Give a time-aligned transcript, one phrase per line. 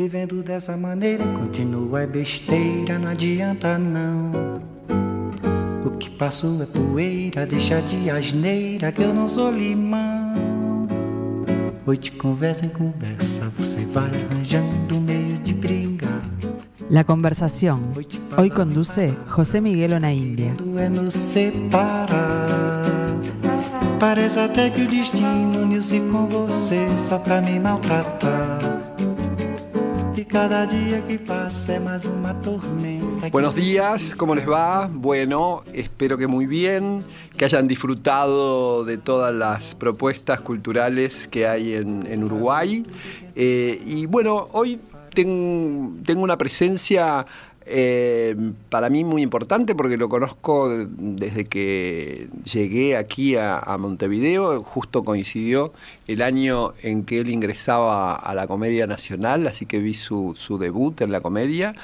[0.00, 4.32] Vivendo dessa maneira, continua é besteira, não adianta não.
[5.84, 10.88] O que passou é poeira, deixa de asneira que eu não sou limão.
[11.86, 16.22] Hoje conversa em conversa, você vai arranjando meio de brigar.
[16.88, 17.92] La conversación.
[18.38, 20.54] Hoy conduce José Miguel Onaindia.
[20.78, 22.80] É nos separar.
[23.98, 28.39] Parece até que o destino uniu-se com você só pra me maltratar.
[33.32, 34.88] Buenos días, ¿cómo les va?
[34.92, 37.02] Bueno, espero que muy bien,
[37.36, 42.86] que hayan disfrutado de todas las propuestas culturales que hay en, Uruguay.
[43.34, 44.78] Eh, y bueno, hoy
[45.14, 47.26] ten- tengo una presencia
[47.66, 48.34] eh,
[48.68, 54.62] para mí muy importante porque lo conozco de- desde que llegué aquí a, a Montevideo,
[54.62, 55.72] justo coincidió
[56.06, 60.58] el año en que él ingresaba a la Comedia Nacional, así que vi su, su
[60.58, 61.74] debut en la comedia.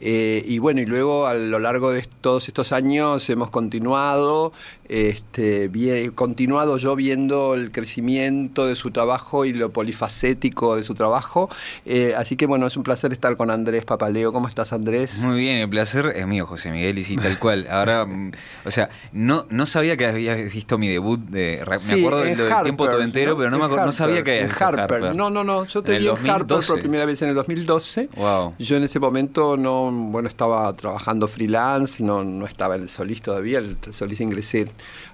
[0.00, 4.52] Eh, y bueno, y luego a lo largo de todos estos años hemos continuado,
[4.88, 5.70] este,
[6.14, 11.48] continuado yo viendo el crecimiento de su trabajo y lo polifacético de su trabajo.
[11.84, 14.32] Eh, así que bueno, es un placer estar con Andrés Papaleo.
[14.32, 15.22] ¿Cómo estás, Andrés?
[15.22, 17.66] Muy bien, el placer es mío, José Miguel, y sí, tal cual.
[17.70, 18.06] Ahora,
[18.64, 21.62] o sea, no, no sabía que habías visto mi debut de.
[21.78, 24.38] Sí, me acuerdo del tiempo todo entero, pero no, me acuerdo- no sabía Harper, que
[24.40, 25.14] en habías visto Harper.
[25.14, 25.64] No, no, no.
[25.66, 26.72] Yo te En vi en Harper 2012.
[26.72, 28.08] por primera vez en el 2012.
[28.16, 28.54] Wow.
[28.58, 33.58] Yo en ese momento no, bueno, estaba trabajando freelance, no, no estaba el Solís todavía,
[33.58, 34.68] el Solís ingresé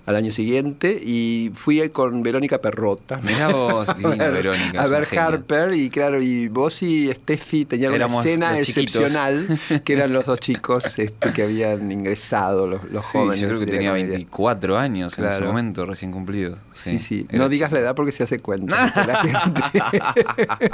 [0.04, 3.20] al año siguiente y fui con Verónica Perrota.
[3.22, 5.26] Mirá vos, divina a ver, Verónica, A ver genia.
[5.26, 8.96] Harper y claro, y vos y Steffi tenían Éramos una escena chiquitos.
[8.96, 13.40] excepcional, que eran los dos chicos este, que habían ingresado, los, los Sí, jóvenes.
[13.40, 14.08] yo creo que tenía comedia.
[14.14, 16.58] 24 años en ese momento, recién cumplidos.
[16.72, 17.26] Sí, sí.
[17.30, 18.84] No digas la edad porque se hace cuenta.
[18.84, 19.06] ¿viste?
[19.06, 20.70] La gente.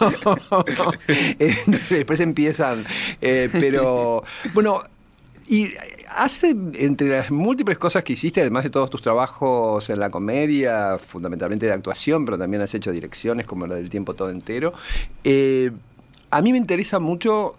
[0.00, 0.64] No.
[1.90, 2.84] Después empiezan.
[3.20, 4.82] eh, pero, bueno,
[5.48, 5.70] y
[6.14, 10.98] hace, entre las múltiples cosas que hiciste, además de todos tus trabajos en la comedia,
[10.98, 14.72] fundamentalmente de actuación, pero también has hecho direcciones como la del tiempo todo entero,
[15.24, 15.70] eh,
[16.30, 17.54] a mí me interesa mucho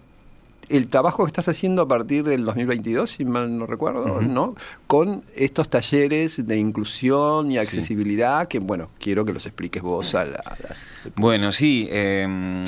[0.68, 4.54] el trabajo que estás haciendo a partir del 2022, si mal no recuerdo, ¿no?
[4.86, 10.26] Con estos talleres de inclusión y accesibilidad, que bueno, quiero que los expliques vos a,
[10.26, 10.84] la- a las...
[11.16, 12.62] Bueno, sí, eh,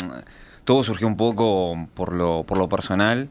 [0.64, 3.28] todo surgió un poco por lo, por lo personal.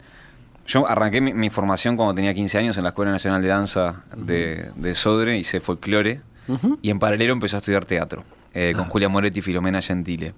[0.72, 4.04] Yo arranqué mi, mi formación cuando tenía 15 años en la Escuela Nacional de Danza
[4.16, 6.80] de, de Sodre, hice folclore Ujú.
[6.82, 8.24] y en paralelo empecé a estudiar teatro
[8.54, 10.34] eh, con Julia Moretti y Filomena Gentile.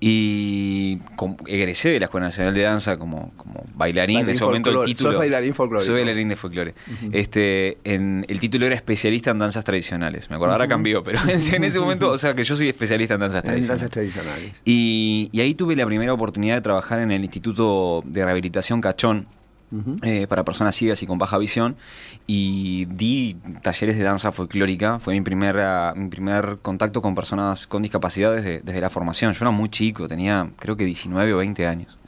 [0.00, 1.00] Y
[1.46, 4.14] egresé de la Escuela Nacional de Danza como, como bailarín.
[4.14, 4.92] Bailarín en ese momento el folclore.
[4.92, 5.10] título.
[5.10, 5.86] Sos bailarín folclórico.
[5.86, 6.74] Soy bailarín de folclore.
[7.12, 10.30] este, en, el título era especialista en danzas tradicionales.
[10.30, 13.20] Me acuerdo, ahora cambió, pero en, ese momento, o sea que yo soy especialista en
[13.20, 13.80] danzas En tradicionales.
[13.80, 14.52] danzas tradicionales.
[14.64, 19.26] Y, y ahí tuve la primera oportunidad de trabajar en el Instituto de Rehabilitación Cachón
[19.70, 19.96] Ujú.
[20.02, 21.76] eh, para personas ciegas y con baja visión
[22.26, 24.98] y di talleres de danza folclórica.
[24.98, 29.32] Fue mi, primera, mi primer contacto con personas con discapacidades de- desde la formación.
[29.34, 31.98] Yo era muy chico, tenía creo que 19 o 20 años.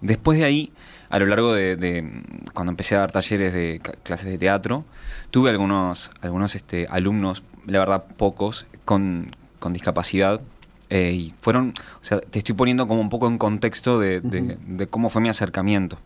[0.00, 0.72] Después de ahí,
[1.10, 2.22] a lo largo de, de-
[2.54, 4.84] cuando empecé a dar talleres de clases de teatro,
[5.30, 10.40] tuve algunos, algunos este, alumnos, la verdad pocos, con, con discapacidad.
[10.88, 14.58] eh, y fueron, o sea, te estoy poniendo como un poco en contexto de, de-
[14.66, 15.98] de cómo fue mi acercamiento.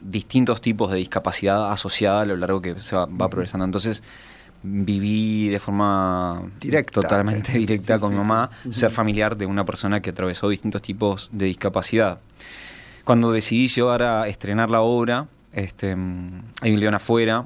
[0.10, 3.66] distintos tipos de discapacidad asociada a lo largo que se va, va progresando.
[3.66, 4.04] Entonces
[4.64, 7.02] viví de forma Directa.
[7.02, 8.74] totalmente directa Sí, con sí, mi mamá sí.
[8.74, 12.20] ser familiar de una persona que atravesó distintos tipos de discapacidad.
[13.04, 17.46] Cuando decidí llevar a estrenar la obra, este, mm, hay un león afuera,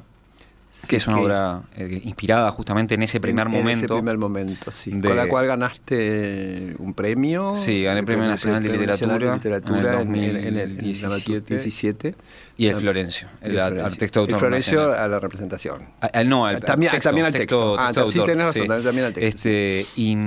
[0.87, 3.85] que es una que- obra eh, inspirada justamente en ese primer En- en momento.
[3.85, 4.91] ese primer momento, sí.
[4.91, 7.53] de- Con la cual ganaste un premio.
[7.55, 11.53] Sí, gané el Premio Nacional de Literatura en el en, en el 2017.
[11.55, 12.15] 17.
[12.57, 13.97] Y el Florencio, el, El Florencio.
[13.99, 15.03] texto de El autor Florencio nacional.
[15.03, 15.81] a la representación.
[16.01, 17.75] A- no, al, También- al texto, también al texto.
[17.79, 20.17] Ah, texto de sí, autor, tenés razón, también al texto, Este, Y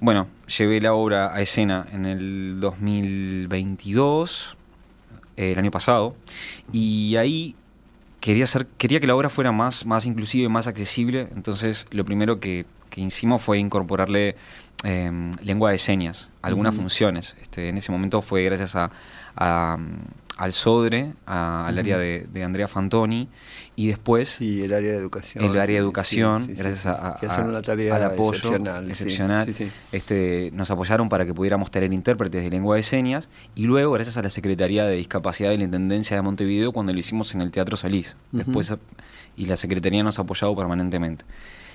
[0.00, 0.28] bueno,
[0.58, 4.56] llevé la obra a escena en el 2022,
[5.36, 6.14] eh, el año pasado,
[6.72, 7.54] y ahí
[8.20, 12.04] quería hacer, quería que la obra fuera más, más inclusiva y más accesible, entonces lo
[12.04, 14.36] primero que, que hicimos fue incorporarle
[14.82, 17.36] em, lengua de señas, algunas funciones.
[17.40, 18.90] Este, en ese momento fue gracias a,
[20.40, 23.28] al SODRE, al área de, Andrea Fantoni,
[23.76, 24.30] y después...
[24.30, 25.44] Sí, el área de educación.
[25.44, 28.54] El área de educación, gracias a, al apoyo
[28.88, 29.54] excepcional,
[29.92, 34.16] este, nos apoyaron para que pudiéramos tener intérpretes de lengua de señas, y luego gracias
[34.16, 37.50] a la Secretaría de Discapacidad de la Intendencia de Montevideo cuando lo hicimos en el
[37.50, 38.16] Teatro Solís.
[38.32, 38.74] Después,
[39.36, 41.26] y la Secretaría nos ha apoyado permanentemente.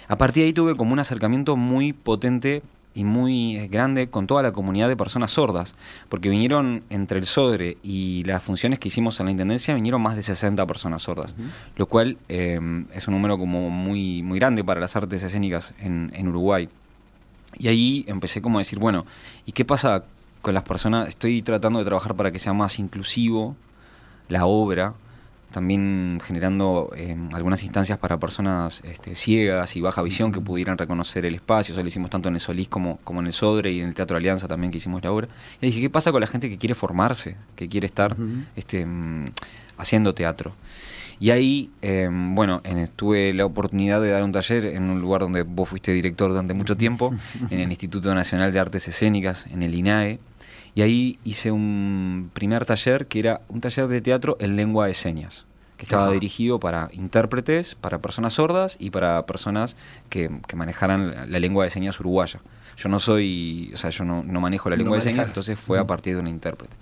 [0.08, 2.64] A partir de ahí tuve como un acercamiento muy potente
[2.96, 5.76] y muy eh, grande con toda la comunidad de personas sordas,
[6.10, 10.16] porque vinieron entre el SODRE y las funciones que hicimos en la Intendencia, vinieron más
[10.16, 11.36] de 60 personas sordas,
[11.76, 12.60] lo cual eh,
[12.94, 16.70] es un número como muy, muy grande para las artes escénicas en, en Uruguay.
[17.58, 19.06] Y ahí empecé como a decir, bueno,
[19.46, 20.06] ¿y qué pasa
[20.42, 21.10] con las personas?
[21.10, 23.56] Estoy tratando de trabajar para que sea más inclusivo
[24.30, 24.94] la obra,
[25.52, 31.26] también generando em, algunas instancias para personas este, ciegas y baja visión que pudieran reconocer
[31.26, 31.74] el espacio.
[31.74, 33.96] Eso lo hicimos tanto en el Solís como, como en el Sodre y en el
[33.96, 35.28] Teatro Alianza también que hicimos la obra.
[35.62, 38.16] Y dije, ¿qué pasa con la gente que quiere formarse, que quiere estar
[38.56, 39.26] este, mm,
[39.78, 40.52] haciendo teatro?
[41.20, 45.22] Y ahí, em, bueno, en, tuve la oportunidad de dar un taller en un lugar
[45.22, 47.14] donde vos fuiste director durante mucho tiempo,
[47.50, 50.20] en el Instituto Nacional de Artes Escénicas, en el INAE.
[50.76, 54.94] Y ahí hice un primer taller que era un taller de teatro en lengua de
[54.94, 55.46] señas,
[55.78, 59.78] que estaba dirigido para intérpretes, para personas sordas y para personas
[60.10, 62.42] que, manejaran la, lengua de señas uruguaya.
[62.76, 65.88] Yo no soy, o sea, yo no, manejo la lengua de señas, entonces fue a
[65.88, 66.76] partir de un intérprete.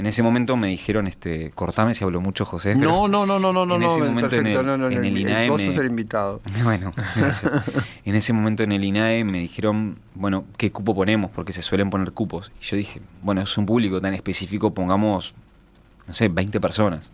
[0.00, 2.74] En ese momento me dijeron, este, cortame si hablo mucho, José.
[2.74, 5.18] No, no, no, no, no, no, en ese momento en el, no, no, en el,
[5.18, 5.50] INAE.
[5.50, 6.40] Vos sos el invitado.
[6.64, 6.94] Bueno,
[8.06, 11.30] en ese momento en el INAE me dijeron, bueno, ¿qué cupo ponemos?
[11.30, 12.50] Porque se suelen poner cupos.
[12.62, 15.34] Y yo dije, bueno, es un público tan específico, pongamos,
[16.08, 17.10] no sé, 20 personas.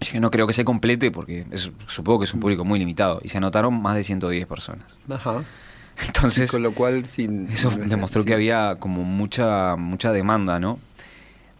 [0.00, 1.44] Yo no creo que se complete porque
[1.88, 3.20] supongo que es un público muy limitado.
[3.22, 4.86] Y se anotaron más de 110 personas.
[5.10, 5.44] Ajá.
[6.06, 10.78] Entonces, con lo cual, sin, eso demostró que había como mucha, mucha demanda, ¿no?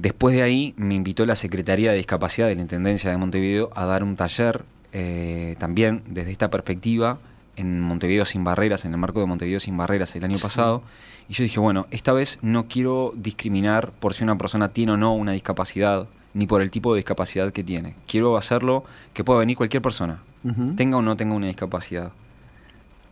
[0.00, 3.84] Después de ahí me invitó la Secretaría de Discapacidad de la Intendencia de Montevideo a
[3.84, 4.64] dar un taller
[4.94, 7.18] eh, también desde esta perspectiva
[7.56, 10.82] en Montevideo sin barreras, en el marco de Montevideo sin barreras el año pasado.
[11.28, 14.96] Y yo dije, bueno, esta vez no quiero discriminar por si una persona tiene o
[14.96, 17.94] no una discapacidad, ni por el tipo de discapacidad que tiene.
[18.06, 20.22] Quiero hacerlo que pueda venir cualquier persona,
[20.76, 22.12] tenga o no tenga una discapacidad.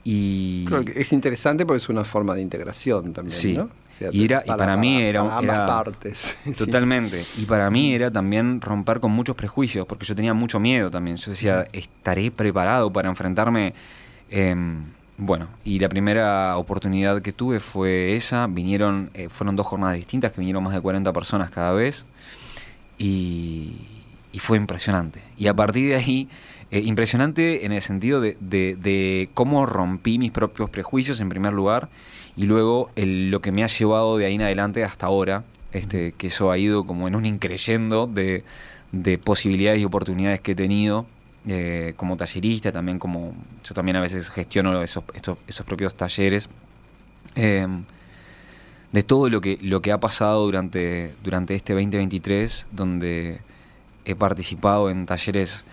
[0.04, 0.66] Y...
[0.94, 3.54] es interesante porque es una forma de integración también, sí.
[3.54, 3.68] ¿no?
[4.12, 6.36] y, era, y para, mí era, para partes.
[6.58, 7.22] Totalmente.
[7.36, 11.16] Y para mí era también romper con muchos prejuicios, porque yo tenía mucho miedo también.
[11.16, 13.74] Yo decía, ¿estaré preparado para enfrentarme?
[14.30, 14.84] Em,
[15.16, 18.46] bueno, y la primera oportunidad que tuve fue esa.
[18.46, 22.06] Vinieron, eh, fueron dos jornadas distintas, que vinieron más de 40 personas cada vez.
[22.98, 23.76] Y,
[24.38, 25.20] fue impresionante.
[25.36, 26.28] Y a partir de ahí,
[26.70, 31.88] eh, impresionante en el sentido de, de cómo rompí mis propios prejuicios en primer lugar
[32.38, 35.42] y luego lo que me ha llevado de ahí en adelante hasta ahora,
[35.72, 38.44] este, que eso ha ido como en un increyendo de,
[39.24, 41.06] posibilidades y oportunidades que he tenido
[41.48, 45.02] eh, como tallerista, también como yo también a veces gestiono esos,
[45.48, 46.48] esos propios talleres.
[47.34, 47.82] Em,
[48.92, 53.40] de todo lo que, lo que ha pasado durante, durante este 2023, donde
[54.04, 55.64] he participado en talleres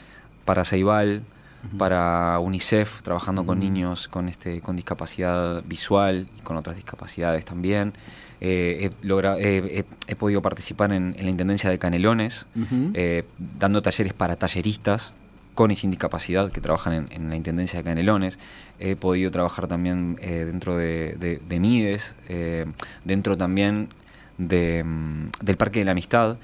[0.45, 1.23] para Ceibal,
[1.77, 7.93] para UNICEF, trabajando con niños con, este, con discapacidad visual y con otras discapacidades también.
[8.41, 12.45] Eh, he, he, podido participar en, la Intendencia de Canelones,
[12.93, 13.23] eh,
[13.59, 15.13] dando talleres para talleristas
[15.53, 18.39] con y sin discapacidad que trabajan en, la Intendencia de Canelones.
[18.79, 22.15] He podido trabajar también eh, dentro de, de MIDES,
[23.03, 23.89] dentro también
[24.37, 26.37] mm, del Parque de la Amistad.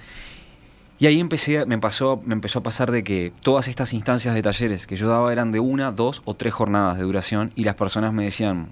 [1.01, 4.43] Y ahí empecé, me, pasó, me empezó a pasar de que todas estas instancias de
[4.43, 7.73] talleres que yo daba eran de una, dos o tres jornadas de duración y las
[7.73, 8.67] personas me decían,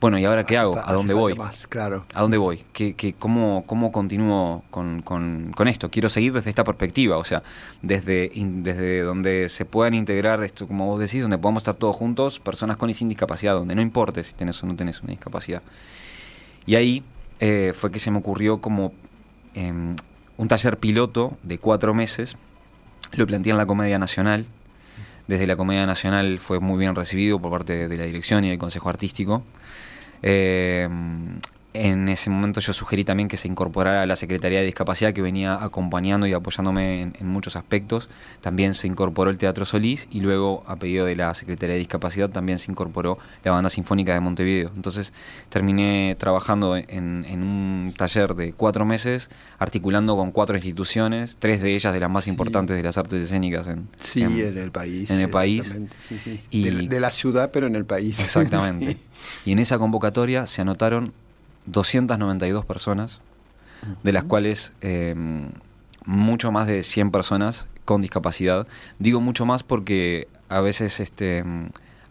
[0.00, 0.78] bueno, ¿y ahora qué hago?
[0.78, 1.36] ¿A dónde voy?
[1.68, 2.04] claro.
[2.14, 2.62] ¿A dónde voy?
[2.72, 5.02] ¿Qué, qué, cómo, ¿Cómo continúo con,
[5.66, 5.90] esto?
[5.90, 7.42] Quiero seguir desde esta perspectiva, o sea,
[7.82, 12.38] desde, desde donde se puedan integrar esto, como vos decís, donde podamos estar todos juntos,
[12.38, 15.62] personas con y sin discapacidad, donde no importe si tenés o no tenés una discapacidad.
[16.66, 17.02] Y ahí
[17.40, 18.92] eh, fue que se me ocurrió como
[19.54, 19.96] em,
[20.36, 22.36] un taller piloto de cuatro meses.
[23.12, 24.46] Lo planteé en la Comedia Nacional.
[25.28, 28.58] Desde la Comedia Nacional fue muy bien recibido por parte de la dirección y del
[28.58, 29.42] Consejo Artístico.
[30.22, 30.88] Eh,
[31.74, 35.62] en ese momento yo sugerí también que se incorporara la Secretaría de Discapacidad que venía
[35.62, 38.08] acompañando y apoyándome en, muchos aspectos.
[38.40, 42.28] También se incorporó el Teatro Solís y luego a pedido de la Secretaría de Discapacidad
[42.30, 44.70] también se incorporó la Banda Sinfónica de Montevideo.
[44.76, 45.12] Entonces
[45.48, 51.92] terminé trabajando en, un taller de cuatro meses articulando con cuatro instituciones, tres de ellas
[51.92, 55.10] de las más importantes de las artes escénicas en, sí, en, el país.
[55.10, 55.74] En el país.
[56.50, 58.20] y de, la ciudad, pero en el país.
[58.20, 58.98] Exactamente.
[59.44, 61.12] Y en esa convocatoria se anotaron
[61.66, 63.20] 292 personas,
[64.02, 65.14] de las cuales eh,
[66.04, 68.66] mucho más de 100 personas con discapacidad.
[68.98, 71.44] Digo mucho más porque a veces este,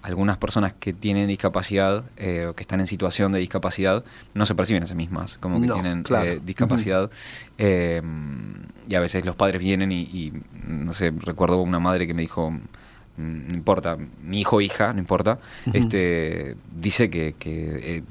[0.01, 4.03] algunas personas que tienen discapacidad eh, o que están en situación de discapacidad
[4.34, 7.10] no se perciben a sí mismas como que tienen eh, discapacidad.
[7.58, 10.34] y a veces los padres vienen y,
[10.67, 14.91] no sé, recuerdo una madre que me dijo, mm, no importa, mi hijo o hija,
[14.91, 15.39] no importa,
[15.74, 18.03] este, dice que, que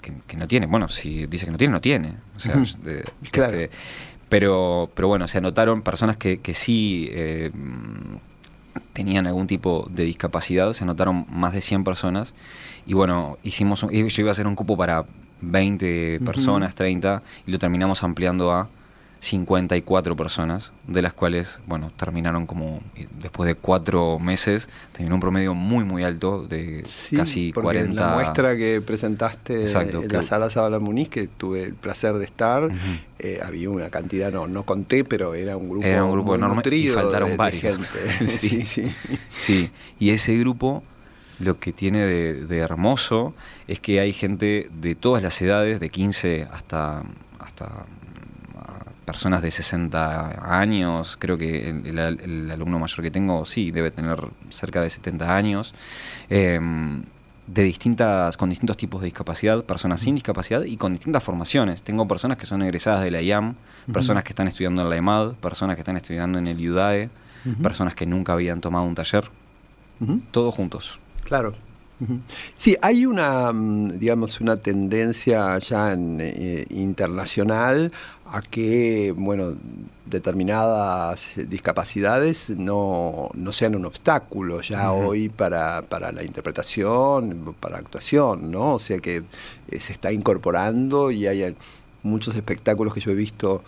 [0.00, 0.66] que, no tiene.
[0.66, 2.14] Bueno, si dice que no tiene, no tiene.
[2.36, 3.70] O sea, este,
[4.28, 7.50] pero, pero bueno, se anotaron personas que, que sí eh,
[8.92, 12.34] tenían algún tipo de discapacidad, se anotaron más de 100 personas.
[12.86, 15.06] Y bueno, hicimos, yo iba a hacer un cupo para
[15.40, 18.68] 20 personas, 30, y lo terminamos ampliando a
[19.20, 25.20] 54 personas, de las cuales, bueno, terminaron como, eh, después de cuatro meses, terminó un
[25.20, 26.84] promedio muy, muy alto de
[27.16, 27.90] casi 40.
[27.90, 32.24] En la muestra que presentaste en la sala Zabala Muniz, que tuve el placer de
[32.24, 32.68] estar,
[33.18, 36.62] eh, había una cantidad, no, no conté, pero era un grupo, era un grupo enorme
[36.70, 37.76] y faltaron varios.
[38.26, 38.94] sí, sí,
[39.30, 39.70] sí.
[39.98, 40.84] Y ese grupo
[41.40, 43.34] lo que tiene de, de, hermoso
[43.66, 47.04] es que hay gente de todas las edades, de 15 hasta,
[47.38, 47.86] hasta
[49.08, 54.18] personas de 60 años, creo que el, alumno mayor que tengo, sí, debe tener
[54.50, 55.74] cerca de 70 años,
[56.28, 57.04] em,
[57.46, 61.82] de distintas, con distintos tipos de discapacidad, personas sin discapacidad y con distintas formaciones.
[61.82, 63.54] Tengo personas que son egresadas de la IAM,
[63.90, 67.08] personas que están estudiando en la EMAD, personas que están estudiando en el IUDAE,
[67.62, 69.30] personas que nunca habían tomado un taller,
[70.32, 71.00] todos juntos.
[71.24, 71.54] Claro,
[72.54, 77.92] Sí, hay una, mm, digamos, una tendencia ya eh, internacional
[78.26, 79.54] a que, bueno,
[80.04, 88.50] determinadas discapacidades no, sean un obstáculo ya hoy para, para, la interpretación, para la actuación,
[88.50, 88.74] ¿no?
[88.74, 89.24] O sea que
[89.68, 91.56] eh, se está incorporando y hay
[92.02, 93.62] muchos espectáculos que yo he visto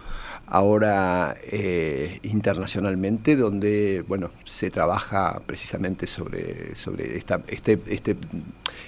[0.51, 8.17] ahora eh, internacionalmente, donde bueno, se trabaja precisamente sobre, sobre esta este, este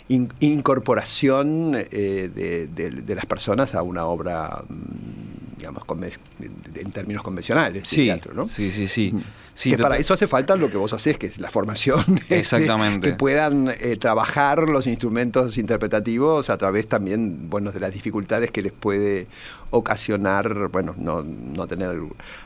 [0.08, 5.84] incorporación eh, de, las personas a una obra mm, digamos,
[6.74, 8.48] en términos convencionales sí, teatro, ¿no?
[8.48, 9.14] Sí, sí, sí.
[9.54, 12.04] sí que para eso hace falta lo que vos haces, que es la formación.
[12.22, 13.10] Este, Exactamente.
[13.10, 18.62] que puedan eh, trabajar los instrumentos interpretativos a través también, bueno, de las dificultades que
[18.62, 19.26] les puede
[19.70, 21.96] ocasionar, bueno, no, no tener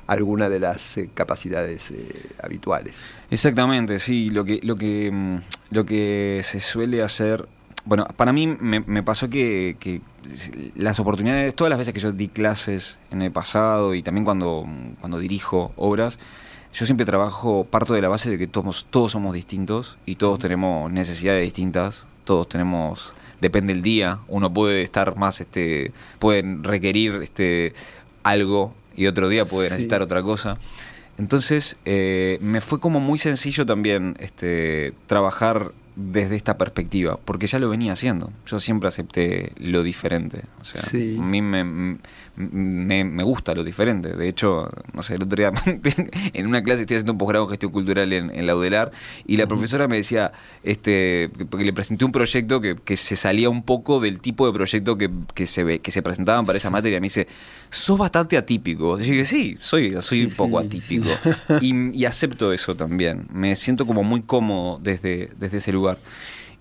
[0.07, 2.09] alguna de las eh, capacidades eh,
[2.43, 2.97] habituales.
[3.31, 4.31] Exactamente, sí.
[4.31, 5.37] Lo que, lo que, mm,
[5.71, 7.47] lo que se suele hacer
[7.87, 10.01] bueno, para mí me, pasó que,
[10.75, 14.67] las oportunidades, todas las veces que yo di clases en el pasado y también cuando,
[15.01, 16.19] cuando dirijo obras,
[16.75, 20.41] yo siempre trabajo, parto de la base de que todos, todos somos distintos y todos
[20.41, 27.21] tenemos necesidades distintas, todos tenemos, depende del día, uno puede estar más, este, puede requerir
[27.23, 27.73] este,
[28.25, 30.59] algo y otro día puede necesitar otra cosa.
[31.19, 37.59] Entonces, eh, me fue como muy sencillo también este, trabajar desde esta perspectiva, porque ya
[37.59, 38.31] lo venía haciendo.
[38.47, 40.43] Yo siempre acepté lo diferente.
[40.61, 41.99] O sea, a mí me,
[42.37, 44.13] me, gusta lo diferente.
[44.15, 45.53] De hecho, no sé, el otro día
[46.33, 48.93] en una clase estoy haciendo un posgrado en gestión cultural en, la UDELAR
[49.27, 53.49] y la profesora me decía, este, porque le presenté un proyecto que, que se salía
[53.49, 56.71] un poco del tipo de proyecto que, que se ve, que se presentaban para esa
[56.71, 57.01] materia.
[57.01, 57.27] Me dice,
[57.71, 58.99] sos bastante atípico.
[58.99, 61.09] Yo dije, sí, soy, soy un poco atípico.
[61.61, 63.27] Y, y, acepto eso también.
[63.33, 65.99] Me siento como muy cómodo desde, desde ese lugar.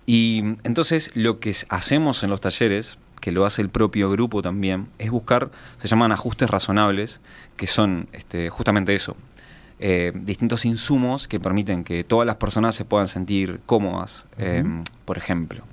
[0.06, 4.86] Y entonces lo que hacemos en los talleres que lo hace el propio grupo también,
[5.00, 7.20] es buscar, se llaman ajustes razonables,
[7.56, 9.16] que son este, justamente eso,
[9.80, 14.22] eh, distintos insumos que permiten que todas las personas se puedan sentir cómodas.
[14.38, 15.64] Em, por ejemplo,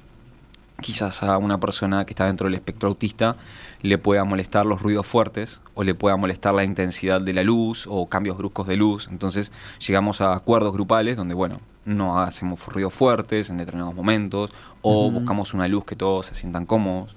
[0.81, 3.35] quizás a una persona que está dentro del espectro autista
[3.83, 7.85] le pueda molestar los ruidos fuertes o le pueda molestar la intensidad de la luz
[7.87, 9.09] o cambios bruscos de luz.
[9.11, 15.11] Entonces llegamos a acuerdos grupales donde, bueno, no hacemos ruidos fuertes en determinados momentos o
[15.11, 17.15] buscamos una luz que todos se sientan cómodos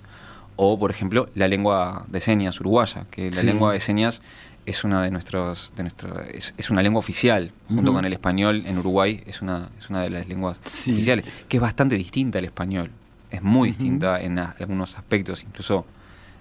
[0.56, 4.22] o por ejemplo la lengua de señas uruguaya, que la lengua de señas
[4.64, 8.78] es una de nuestros, de nuestro, es, una lengua oficial, junto con el español en
[8.78, 10.58] Uruguay es una, es una de las lenguas
[10.90, 12.90] oficiales, que es bastante distinta al español,
[13.30, 15.84] es muy distinta en algunos aspectos, incluso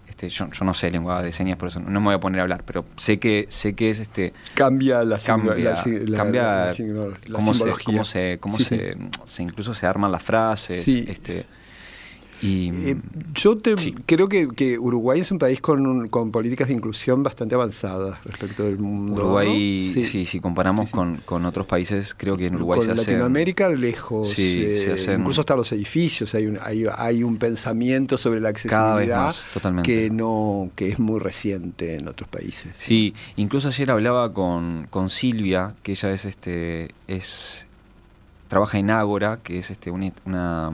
[0.07, 2.39] Este, yo, yo no sé lengua de señas, por eso no me voy a poner
[2.39, 5.55] a hablar, pero sé que sé que es este Cambia la cambia,
[6.05, 9.85] la cambia la signo- la cómo, se, cómo se cómo Sí, se, se incluso se
[9.87, 11.45] arman las frases, este
[12.45, 12.97] y Eh,
[13.33, 13.93] yo te- Sí.
[14.05, 18.63] creo que, que Uruguay es un país con, con políticas de inclusión bastante avanzadas respecto
[18.63, 19.13] del mundo.
[19.21, 20.03] Uruguay, ¿no?
[20.03, 20.95] sí, si comparamos Sí, sí.
[20.97, 24.29] Con, con otros países, creo que en Uruguay con se hace Latinoamérica lejos.
[24.29, 28.39] Sí, eh, se hacen- Incluso hasta los edificios hay un, hay, hay un pensamiento sobre
[28.41, 29.47] la accesibilidad más,
[29.83, 32.75] que no que es muy reciente en otros países.
[32.79, 37.67] Sí, incluso ayer hablaba con, con Silvia, que ella es este es
[38.47, 40.69] trabaja en Ágora, que es este un, una,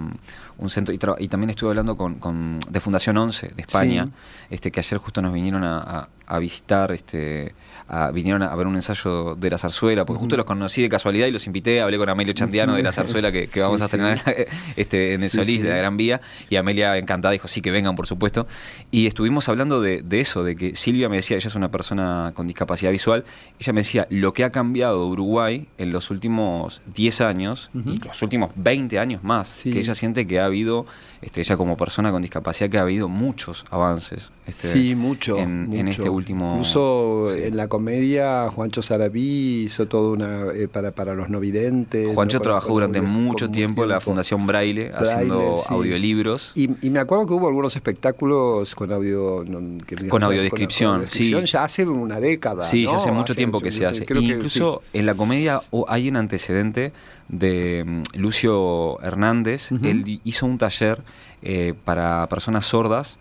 [0.57, 4.11] un centro y, también estuve hablando con, con- de Fundación 11 de España, Sí.
[4.51, 7.53] este que ayer justo nos vinieron a, a- a visitar, este
[7.87, 11.27] a- vinieron a ver un ensayo de la zarzuela, porque justo los conocí de casualidad
[11.27, 13.87] y los invité, hablé con Amelio Chandiano de la zarzuela que, que Sí, vamos a
[13.87, 13.95] sí.
[13.97, 14.21] estrenar
[14.75, 15.63] este, en el Sí, Solís sí.
[15.63, 18.47] de la Gran Vía y Amelia encantada dijo sí que vengan por supuesto
[18.91, 22.31] y estuvimos hablando de, de eso de que Silvia me decía ella es una persona
[22.35, 23.25] con discapacidad visual
[23.59, 28.21] ella me decía lo que ha cambiado Uruguay en los últimos 10 años y los
[28.21, 29.71] últimos 20 años más Sí.
[29.71, 30.85] que ella siente que ha habido
[31.21, 35.37] este, ella como persona con discapacidad que ha habido muchos avances este, sí, mucho.
[35.37, 37.43] en, en este último Incluso sí.
[37.43, 42.13] en la comedia, Juancho Sarabí hizo todo una eh, para, para los no videntes.
[42.13, 45.73] Juancho trabajó con- durante con mucho tiempo en la Fundación Braille, haciendo sí.
[45.73, 49.43] audiolibros Y, y me acuerdo que hubo algunos espectáculos con audio.
[49.47, 51.33] no, que- Con audiodescripción, sí.
[51.45, 52.61] Ya hace una década.
[52.61, 54.05] Sí, ya hace mucho tiempo que se hace.
[54.05, 56.91] creo que Incluso en la comedia hay un antecedente
[57.29, 59.71] de mm, Lucio Hernández.
[59.81, 61.01] Él hizo un taller
[61.41, 63.17] eh, para personas sordas.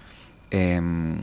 [0.50, 1.16] em,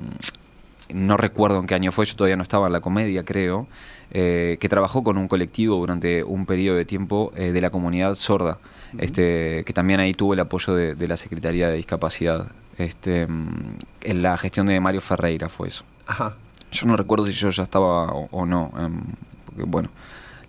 [0.93, 3.67] no recuerdo en qué año fue, yo todavía no estaba en la comedia, creo.
[4.11, 8.15] eh, que trabajó con un colectivo durante un periodo de tiempo eh, de la comunidad
[8.15, 8.57] sorda.
[8.97, 12.51] este, que también ahí tuvo el apoyo de, de la Secretaría de Discapacidad.
[12.77, 15.83] Este, mm, en la gestión de Mario Ferreira fue eso.
[16.05, 16.35] Ajá.
[16.71, 18.71] Yo no recuerdo si yo ya estaba o, o no.
[18.79, 19.01] em,
[19.45, 19.89] porque, bueno,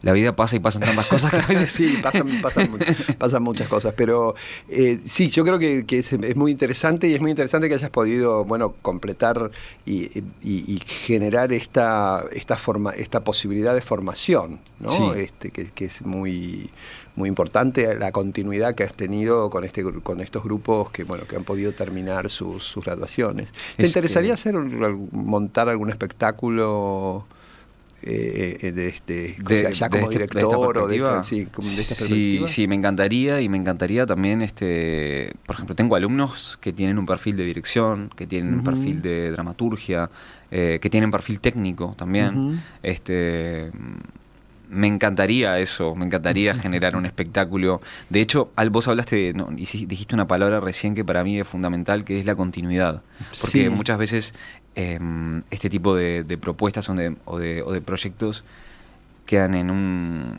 [0.03, 2.69] la vida pasa y pasan tantas cosas que a veces Sí, pasan, pasan,
[3.19, 4.35] pasan muchas cosas, pero
[4.69, 7.75] eh, sí, yo creo que, que es, es muy interesante y es muy interesante que
[7.75, 9.51] hayas podido, bueno, completar
[9.85, 10.05] y,
[10.43, 14.91] y- y generar esta, esta, forma, esta posibilidad de formación, ¿no?
[14.91, 15.05] Sí.
[15.17, 16.71] Este, que, que es muy,
[17.17, 21.35] muy importante la continuidad que has tenido con, este, con estos grupos que, bueno, que
[21.35, 23.53] han podido terminar sus, sus graduaciones.
[23.77, 27.27] ¿Te Es interesaría que- hacer, montar algún espectáculo?
[28.03, 31.19] Eh, eh, de este, sea, ya como este- de esta director o de perspectiva.
[31.19, 32.47] esta, sí, como de esta sí, perspectiva.
[32.49, 37.07] sí, me encantaría y me encantaría también, este, por ejemplo, tengo alumnos que tienen un
[37.07, 40.11] perfil de dirección, que tienen un perfil de dramaturgia,
[40.51, 42.63] eh, que tienen perfil técnico también.
[42.83, 43.71] Este,
[44.71, 47.81] me encantaría eso, me encantaría generar un espectáculo.
[48.11, 51.49] De hecho, al, vos hablaste, de, no, dijiste una palabra recién que para mí es
[51.49, 53.03] fundamental, que es la continuidad.
[53.41, 53.69] Porque Sí.
[53.71, 54.35] muchas veces
[54.75, 58.45] em, este tipo de, de propuestas son de- o, de, o de proyectos
[59.27, 60.39] quedan en un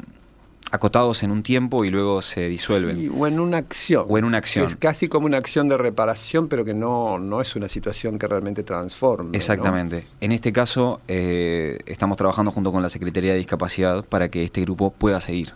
[0.71, 2.95] acotados en un tiempo y luego se disuelven.
[2.97, 4.05] Sí, o en una acción.
[4.08, 4.65] O en una acción.
[4.67, 8.27] Es casi como una acción de reparación, pero que no, no es una situación que
[8.27, 9.32] realmente transforme.
[9.32, 9.36] ¿no?
[9.38, 10.05] Exactamente.
[10.21, 14.62] En este caso, eh, estamos trabajando junto con la Secretaría de Discapacidad para que este
[14.62, 15.53] grupo pueda seguir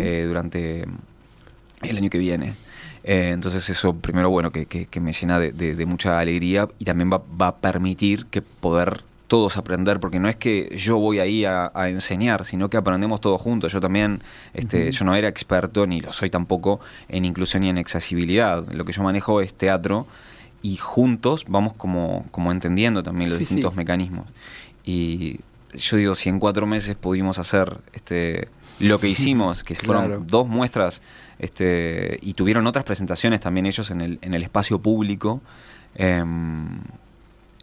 [0.00, 0.86] eh, durante
[1.82, 2.54] el año que viene.
[3.04, 6.66] Eh, entonces eso, primero, bueno, que, que- que me llena de, de- de mucha alegría
[6.78, 10.98] y también va, va a permitir que poder todos aprender, porque no es que yo
[10.98, 13.72] voy ahí a, a enseñar, sino que aprendemos todos juntos.
[13.72, 14.22] Yo también,
[14.54, 18.64] este, yo no era experto, ni lo soy tampoco, en inclusión y en accesibilidad.
[18.72, 20.06] Lo que yo manejo es teatro
[20.62, 23.76] y juntos vamos como, como entendiendo también los Sí, distintos sí.
[23.78, 24.26] mecanismos.
[24.84, 25.40] Y
[25.74, 30.24] yo digo, si en cuatro meses pudimos hacer este lo que hicimos, que fueron Claro.
[30.26, 31.02] dos muestras,
[31.38, 35.40] este, y tuvieron otras presentaciones también ellos en el, en el espacio público,
[35.96, 36.78] em,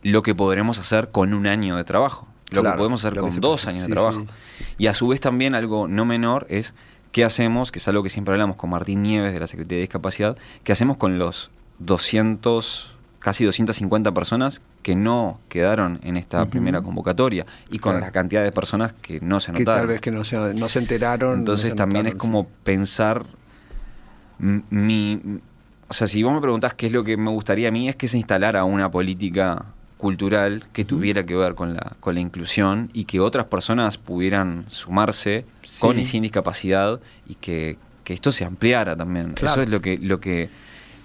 [0.04, 3.20] lo que podremos hacer con un año de trabajo, lo Claro, que podemos hacer que
[3.22, 4.20] con dos años sí, de trabajo.
[4.22, 4.66] sí.
[4.78, 6.76] Y a su vez también algo no menor es
[7.12, 9.82] qué hacemos, que es algo que siempre hablamos con Martín Nieves de la Secretaría de
[9.84, 16.82] Discapacidad, qué hacemos con los 200, casi 250 personas que no quedaron en esta primera
[16.82, 18.06] convocatoria y con Claro.
[18.08, 19.80] la cantidad de personas que no se Que anotaron.
[19.82, 21.40] tal vez que no se, no se enteraron.
[21.40, 23.26] Entonces no se también es como pensar
[24.40, 25.22] mi...
[25.88, 27.96] O sea, si vos me preguntás qué es lo que me gustaría a mí, es
[27.96, 29.66] que se instalara una política
[30.04, 34.66] cultural que tuviera que ver con la, con la inclusión y que otras personas pudieran
[34.68, 35.80] sumarse Sí.
[35.82, 39.32] con y sin discapacidad y que, que esto se ampliara también.
[39.34, 39.54] Claro.
[39.54, 39.98] Eso es lo que...
[39.98, 40.50] Lo que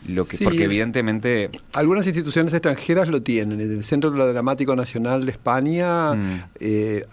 [0.06, 3.60] lo que Sí, porque evidentemente Algunas instituciones extranjeras lo tienen.
[3.60, 6.42] El Centro Dramático Nacional de España, Mm.
[6.60, 7.04] eh,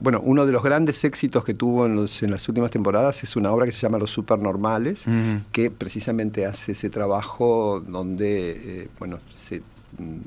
[0.00, 3.36] bueno, uno de los grandes éxitos que tuvo en, los- en las últimas temporadas es
[3.36, 5.06] una obra que se llama Los Supernormales,
[5.52, 8.30] que precisamente hace ese trabajo donde,
[8.82, 9.60] eh, bueno, se,
[9.98, 10.18] mm,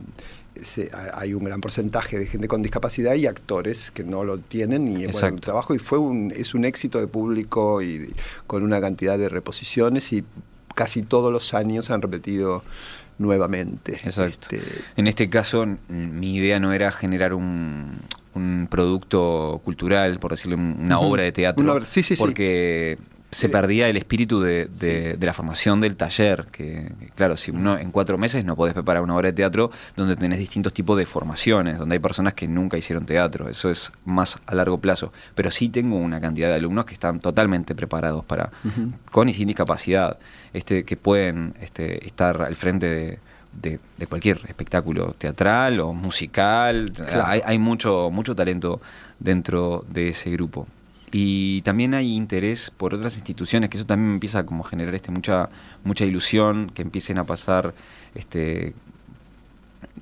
[1.13, 5.06] hay un gran porcentaje de gente con discapacidad y actores que no lo tienen y
[5.08, 8.13] bueno, el trabajo y fue un, es un éxito de público y
[8.48, 10.24] con una cantidad de reposiciones y
[10.76, 12.63] casi todos los años han repetido
[13.17, 13.93] nuevamente.
[13.93, 14.56] Exacto.
[14.56, 14.62] Este,
[14.95, 18.00] en este caso, mi idea no era generar un,
[18.69, 21.86] producto cultural, por decirlo, una obra de teatro.
[21.86, 22.98] sí, sí, porque
[23.31, 28.17] se perdía el espíritu de, la formación del taller, que, claro, si uno en cuatro
[28.17, 31.95] meses no podés preparar una obra de teatro donde tenés distintos tipos de formaciones, donde
[31.95, 35.97] hay personas que nunca hicieron teatro, eso es más a largo plazo, pero sí tengo
[35.97, 38.49] una cantidad de alumnos que están totalmente preparados para,
[39.11, 40.17] con y sin discapacidad,
[40.53, 43.19] este, que pueden este, estar al frente
[43.53, 46.91] de, cualquier espectáculo teatral o musical,
[47.25, 48.81] hay, hay mucho, mucho talento
[49.19, 50.65] dentro de ese grupo
[51.12, 55.12] y también hay interés por otras instituciones que eso también empieza como a generar este
[55.12, 55.50] mucha
[55.84, 57.74] mucha ilusión que empiecen a pasar
[58.15, 58.74] este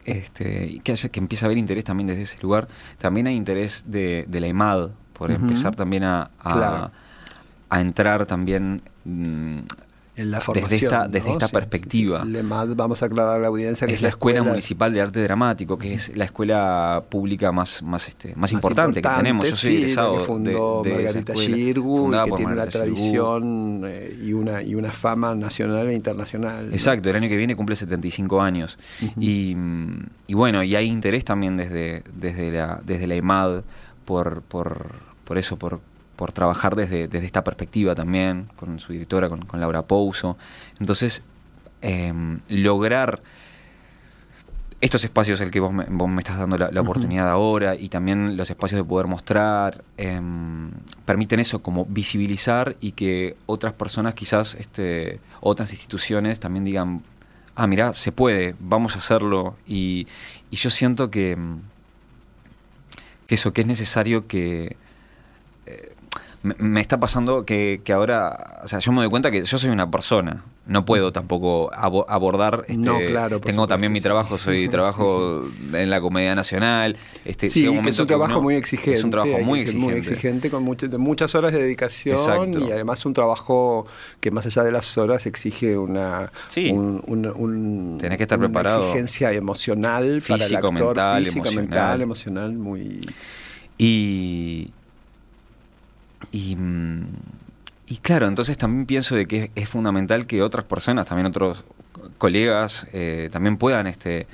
[0.05, 2.67] este que haya que empiece a haber interés también desde ese lugar.
[2.97, 8.83] También hay interés de, de la EMAD por empezar también a, a, entrar también
[10.17, 12.25] mm, desde esta, desde esta perspectiva.
[12.75, 15.93] vamos a aclarar a la audiencia que es, la escuela, Municipal de Arte Dramático, que
[15.93, 19.47] es la escuela pública más, más, este, más, importante, que tenemos.
[19.47, 24.61] Yo soy egresado que fundó de, Margarita Girgu, que tiene una tradición eh, y, una,
[24.61, 26.69] y una fama nacional e internacional.
[26.71, 28.77] Exacto, el año que viene cumple 75 años.
[29.19, 29.55] y,
[30.27, 33.61] y, bueno, y hay interés también desde, desde, la, desde la EMAD
[34.05, 34.87] por, por,
[35.23, 35.79] por eso, por
[36.17, 40.35] por trabajar desde, desde esta perspectiva también, con su directora, con, Laura Pouso.
[40.79, 41.23] Entonces,
[41.81, 43.21] em, lograr
[44.81, 48.37] estos espacios el que vos me, vos me estás dando la, oportunidad ahora y también
[48.37, 50.71] los espacios de poder mostrar em,
[51.05, 57.01] permiten eso como visibilizar y que otras personas quizás este otras instituciones también digan
[57.55, 60.05] ah mira se puede vamos a hacerlo y,
[60.51, 61.35] y yo siento que,
[63.25, 64.77] que eso que es necesario que
[65.65, 65.95] eh,
[66.43, 69.69] me, está pasando que, que, ahora, o sea, yo me doy cuenta que yo soy
[69.69, 72.65] una persona, no puedo tampoco abordar.
[72.67, 73.39] Este, no, claro.
[73.39, 76.97] Tengo también mi trabajo, soy trabajo en la Comedia Nacional.
[77.25, 78.99] Este, sí, un es un trabajo muy exigente.
[78.99, 79.85] Es un trabajo muy exigente.
[79.85, 83.87] Muy exigente con muchas horas de dedicación y además un trabajo
[84.19, 86.69] que más allá de las horas exige una, sí.
[86.71, 88.79] un, que estar preparado.
[88.87, 91.65] exigencia emocional físico, para el actor, mental, física, emocional.
[91.65, 93.01] mental, emocional, muy...
[93.77, 94.71] Y,
[96.31, 97.05] y, mm,
[97.87, 101.63] y claro, entonces también pienso de que es, fundamental que otras personas, también otros
[102.17, 104.27] colegas, eh, también puedan este,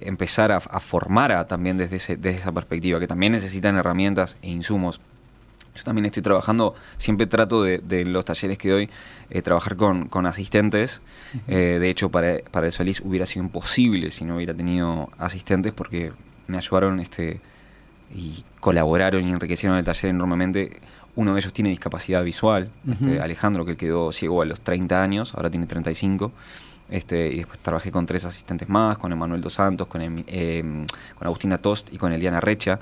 [0.00, 5.00] empezar a, formar a, también desde, desde esa perspectiva, que también necesitan herramientas e insumos.
[5.74, 8.90] Yo también estoy trabajando, siempre trato de, los talleres que doy,
[9.30, 11.02] eh, trabajar con, asistentes.
[11.48, 15.72] Eh, de hecho, para, para el Solís hubiera sido imposible si no hubiera tenido asistentes
[15.72, 16.12] porque
[16.46, 17.40] me ayudaron este,
[18.14, 20.80] y colaboraron y enriquecieron el taller enormemente
[21.16, 25.34] uno de ellos tiene discapacidad visual, este, Alejandro, que quedó ciego a los 30 años,
[25.34, 26.30] ahora tiene 35.
[26.88, 30.86] Este, y después trabajé con tres asistentes más, con Emanuel Dos Santos, con, em,
[31.18, 32.78] con Agustina Tost y con Eliana Recha.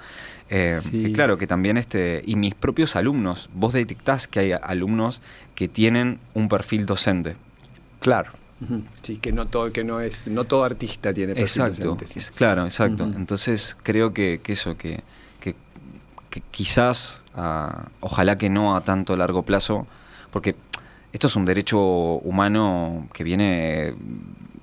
[0.51, 0.79] Eh,
[1.15, 5.23] claro, que también, este, y mis propios alumnos, vos detectás que hay alumnos
[5.55, 7.37] que tienen un perfil docente.
[8.01, 8.33] Claro.
[9.03, 12.35] Sí, que no todo, que no es, no todo artista tiene perfil exacto, docente.
[12.35, 13.05] claro, exacto.
[13.05, 15.03] Entonces creo que, que eso, que,
[16.35, 19.87] que quizás, ah, ojalá que no a tanto largo plazo,
[20.33, 20.57] porque
[21.13, 23.95] esto es un derecho humano que viene,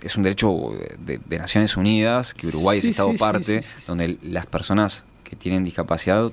[0.02, 5.38] es un derecho de, Naciones Unidas, que Uruguay es Estado parte, donde las personas que
[5.38, 6.30] tienen discapacidad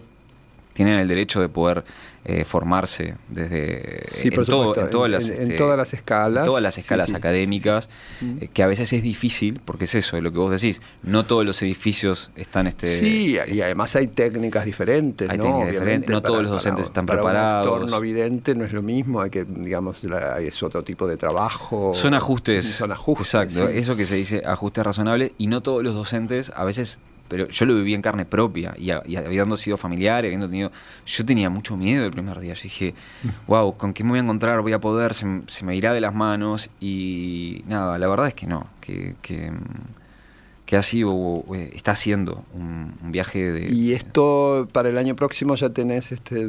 [0.72, 1.84] tienen el derecho de poder
[2.30, 6.44] eh, formarse desde en, todas las, en, todas las escalas.
[6.44, 7.88] todas las escalas académicas
[8.22, 10.82] eh, que a veces es difícil porque es eso lo que vos decís.
[11.02, 16.10] No todos los edificios están este sí y además hay técnicas diferentes hay técnicas diferentes.
[16.10, 19.46] No todos los docentes están preparados un entorno evidente no es lo mismo hay que
[19.46, 21.92] digamos es otro tipo de trabajo.
[21.94, 22.66] Son ajustes.
[22.66, 26.64] Son ajustes exacto eso que se dice ajuste razonable y no todos los docentes a
[26.64, 30.72] veces pero yo lo viví en carne propia y, habiendo sido familiar, y habiendo tenido,
[31.06, 32.54] yo tenía mucho miedo el primer día.
[32.54, 32.94] Yo dije,
[33.46, 34.60] wow, ¿con qué me voy a encontrar?
[34.62, 35.12] ¿Voy a poder?
[35.14, 36.70] ¿Se, me irá de las manos?
[36.80, 39.52] Y nada, la verdad es que no, que, que,
[40.68, 43.72] que ha sido, eh, está haciendo un, viaje de...
[43.72, 46.46] ¿Y esto para el año próximo ya tenés este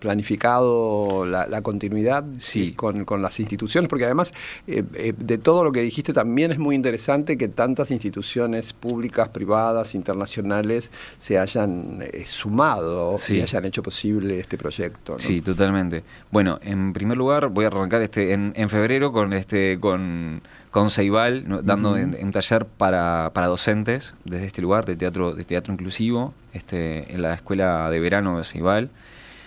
[0.00, 2.72] planificado la, continuidad sí.
[2.72, 4.34] con, con, las instituciones, porque además
[4.66, 10.90] de todo lo que dijiste también es muy interesante que tantas instituciones públicas, privadas, internacionales
[11.16, 15.18] se hayan sumado y hayan hecho posible este proyecto.
[15.18, 16.04] Sí, totalmente.
[16.30, 20.42] Bueno, en primer lugar voy a arrancar este en, en febrero con este con
[20.78, 25.74] con Ceibal, dando un taller para, para, docentes desde este lugar de teatro, de teatro
[25.74, 28.88] inclusivo, este, en la escuela de verano de Ceibal.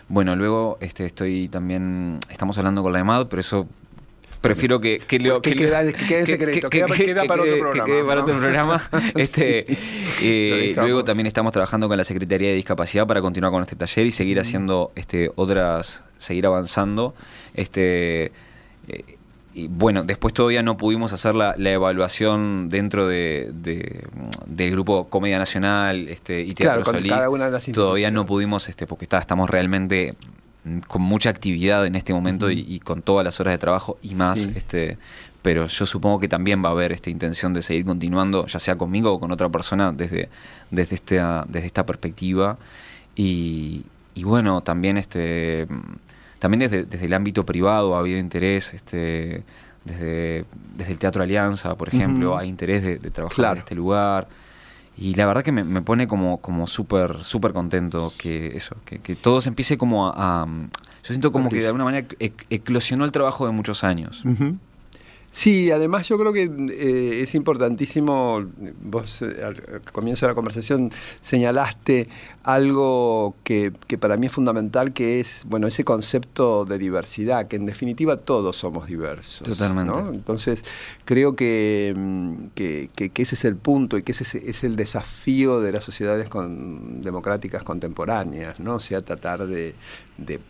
[0.10, 3.66] Bueno, luego este, estoy también, estamos hablando con la EMAD, pero eso
[4.42, 7.86] prefiero que, que, lo, que, quede en secreto, queda, para otro programa.
[7.86, 8.90] Que quede para otro programa.
[9.16, 9.66] este,
[10.22, 14.06] eh, luego también estamos trabajando con la Secretaría de Discapacidad para continuar con este taller
[14.06, 17.16] y seguir haciendo este, otras, seguir avanzando.
[17.54, 18.34] Este,
[18.90, 19.18] eh,
[19.54, 23.52] y bueno, después todavía no pudimos hacer la, evaluación dentro de,
[24.46, 28.70] del grupo Comedia Nacional este, y Teatro claro, Cada una de las todavía no pudimos,
[28.70, 30.16] este, porque está, estamos realmente
[30.88, 34.40] con mucha actividad en este momento y, con todas las horas de trabajo y más.
[34.56, 34.98] Este,
[35.42, 38.78] pero yo supongo que también va a haber esta intención de seguir continuando, ya sea
[38.78, 40.30] conmigo o con otra persona, desde,
[40.70, 42.58] desde, este, desde esta perspectiva.
[43.16, 43.84] Y,
[44.14, 45.68] y bueno, también este
[46.42, 49.44] también desde, desde el ámbito privado ha habido interés, este,
[49.86, 50.44] desde,
[50.76, 54.28] desde el Teatro Alianza, por ejemplo, hay interés de, trabajar en este lugar.
[54.98, 59.16] Y la verdad que me, pone como, como súper súper contento que eso, que, que
[59.16, 62.08] todo se empiece como a, Yo siento como que de alguna manera
[62.50, 64.24] eclosionó el trabajo de muchos años.
[65.32, 68.46] Sí, además yo creo que eh, es importantísimo,
[68.84, 70.92] vos eh, al comienzo de la conversación
[71.22, 72.10] señalaste
[72.44, 77.66] algo que, para mí es fundamental, que es bueno ese concepto de diversidad, que en
[77.66, 79.48] definitiva todos somos diversos.
[79.48, 79.98] Totalmente.
[80.00, 80.66] Entonces
[81.06, 85.72] creo que, mm, que, ese es el punto y que ese es el desafío de
[85.72, 86.28] las sociedades
[87.02, 88.76] democráticas contemporáneas, ¿no?
[88.76, 89.76] O sea, tratar de,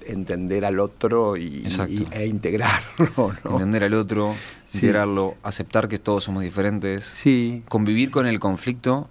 [0.05, 1.63] entender al otro y,
[2.11, 3.33] e integrarlo.
[3.45, 4.35] Entender al otro
[4.73, 7.63] integrarlo, aceptar que todos somos diferentes, sí.
[7.67, 9.07] convivir con el conflicto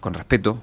[0.00, 0.60] con respeto.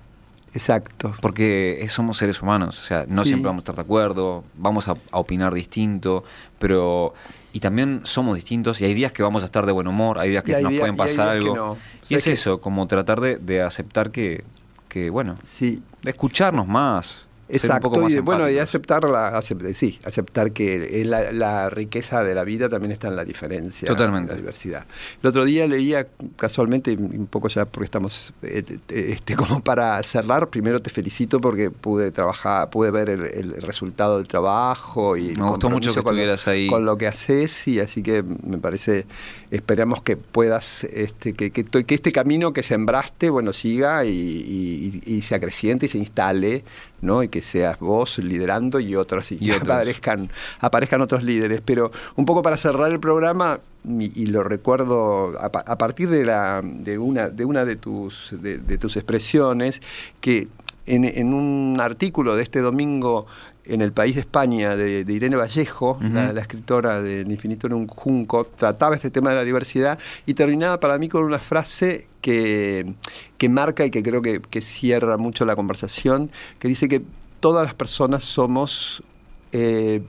[0.53, 1.13] Exacto.
[1.21, 4.95] Porque somos seres humanos, o sea, no siempre vamos a estar de acuerdo, vamos a,
[5.11, 6.23] opinar distinto,
[6.59, 7.13] pero...
[7.53, 10.29] Y también somos distintos y hay días que vamos a estar de buen humor, hay
[10.29, 11.77] días que nos pueden pasar algo.
[12.07, 14.45] y es eso, como tratar de, de aceptar que,
[14.87, 15.81] que, bueno, sí.
[16.03, 22.43] escucharnos más, Exacto, y bueno, y aceptar, la, sí, aceptar que la, riqueza de la
[22.43, 24.31] vida también está en la diferencia, Totalmente.
[24.31, 24.85] en la diversidad.
[25.21, 30.49] El otro día leía casualmente, un poco ya porque estamos eh, este, como para cerrar,
[30.49, 35.69] primero te felicito porque pude trabajar, pude ver el, resultado del trabajo y me gustó
[35.69, 39.05] mucho que estuvieras ahí con lo que haces y así que me parece,
[39.49, 45.35] esperamos que puedas, este, que, que, este camino que sembraste, bueno, siga y, y se
[45.35, 46.63] acreciente y se instale
[47.01, 47.23] ¿no?
[47.23, 51.61] y que seas vos liderando y otros, y, Aparezcan, aparezcan otros líderes.
[51.61, 56.99] Pero un poco para cerrar el programa, y, lo recuerdo a, partir de, la, de,
[56.99, 59.81] una, de una de tus, de, tus expresiones,
[60.19, 60.47] que
[60.85, 63.25] en, un artículo de este domingo
[63.65, 68.45] en el país de España de, Irene Vallejo, la, escritora del Infinito en un Junco,
[68.45, 72.93] trataba este tema de la diversidad y terminaba para mí con una frase que,
[73.37, 77.01] que marca y que creo que, cierra mucho la conversación, que dice que
[77.39, 79.03] todas las personas somos
[79.51, 80.01] eh,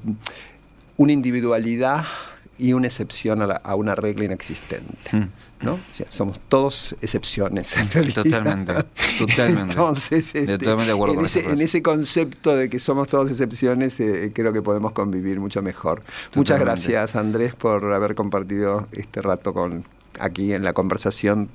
[0.96, 2.04] una individualidad
[2.58, 5.10] y una excepción a, una regla inexistente.
[5.10, 5.28] Hmm.
[5.62, 5.78] ¿No?
[6.10, 8.22] somos todos excepciones en realidad.
[8.24, 8.72] Totalmente,
[9.18, 9.72] totalmente.
[9.72, 14.62] Entonces, este, en, ese, en, ese, concepto de que somos todos excepciones, eh, creo que
[14.62, 16.02] podemos convivir mucho mejor.
[16.36, 19.84] Muchas gracias, Andrés, por haber compartido este rato con,
[20.18, 21.48] aquí en la conversación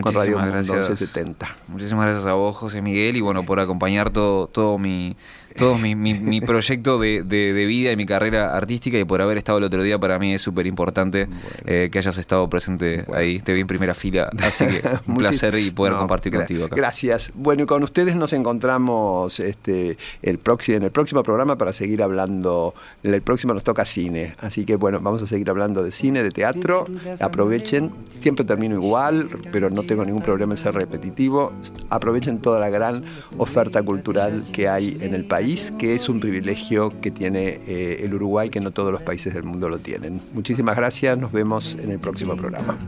[0.00, 1.56] con Radio Mundo 1170.
[1.68, 5.16] Muchísimas gracias a vos, José Miguel, y bueno, por acompañar todo, todo mi
[5.56, 9.58] todo mi, mi, proyecto de, de, vida y mi carrera artística y por haber estado
[9.58, 11.28] el otro día para mí es súper importante
[11.66, 15.54] eh, que hayas estado presente ahí, te vi en primera fila, así que un placer
[15.58, 16.76] y poder compartir contigo acá.
[16.76, 17.32] Gracias.
[17.34, 22.02] Bueno, y con ustedes nos encontramos este, el próximo, en el próximo programa para seguir
[22.02, 26.22] hablando, el próximo nos toca cine, así que bueno, vamos a seguir hablando de cine,
[26.22, 26.86] de teatro,
[27.20, 31.52] aprovechen, siempre termino igual, pero no tengo ningún problema en ser repetitivo,
[31.90, 33.04] aprovechen toda la gran
[33.38, 38.14] oferta cultural que hay en el país que es un privilegio que tiene eh, el
[38.14, 40.20] Uruguay, que no todos los países del mundo lo tienen.
[40.34, 42.78] Muchísimas gracias, nos vemos en el próximo programa.